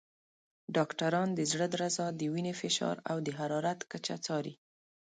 [0.75, 4.53] ډاکټران د زړه درزا، د وینې فشار، او د حرارت کچه څاري.